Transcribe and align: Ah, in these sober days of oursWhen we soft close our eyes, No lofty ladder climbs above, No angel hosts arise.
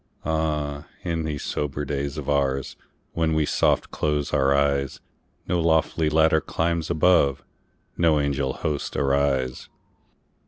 Ah, 0.25 0.87
in 1.03 1.25
these 1.25 1.43
sober 1.43 1.85
days 1.85 2.17
of 2.17 2.25
oursWhen 2.25 3.35
we 3.35 3.45
soft 3.45 3.91
close 3.91 4.33
our 4.33 4.51
eyes, 4.51 4.99
No 5.47 5.61
lofty 5.61 6.09
ladder 6.09 6.41
climbs 6.41 6.89
above, 6.89 7.43
No 7.97 8.19
angel 8.19 8.53
hosts 8.53 8.95
arise. 8.95 9.69